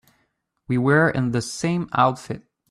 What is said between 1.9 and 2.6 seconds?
outfit.